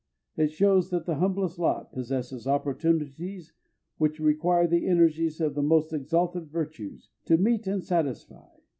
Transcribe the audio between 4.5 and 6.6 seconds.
the energies of the most exalted